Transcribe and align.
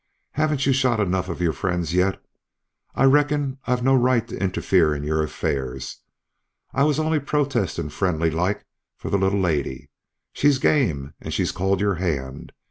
"Haven't 0.31 0.65
you 0.65 0.73
shot 0.73 0.99
enough 0.99 1.29
of 1.29 1.41
your 1.41 1.53
friends 1.53 1.93
yet? 1.93 2.19
I 2.95 3.03
reckon 3.03 3.59
I've 3.67 3.83
no 3.83 3.93
right 3.93 4.27
to 4.29 4.43
interfere 4.43 4.95
in 4.95 5.03
your 5.03 5.21
affairs. 5.21 5.97
I 6.73 6.85
was 6.85 6.97
only 6.99 7.19
protestin' 7.19 7.89
friendly 7.91 8.31
like, 8.31 8.65
for 8.97 9.11
the 9.11 9.19
little 9.19 9.39
lady. 9.39 9.91
She's 10.33 10.57
game, 10.57 11.13
an' 11.21 11.29
she's 11.29 11.51
called 11.51 11.81
your 11.81 11.93
hand. 12.01 12.51